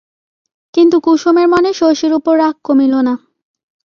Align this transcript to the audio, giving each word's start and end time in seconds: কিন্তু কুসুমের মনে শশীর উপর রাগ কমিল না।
কিন্তু 0.73 0.97
কুসুমের 0.99 1.47
মনে 1.47 1.71
শশীর 1.73 2.11
উপর 2.13 2.33
রাগ 2.37 2.55
কমিল 2.63 2.93
না। 3.01 3.13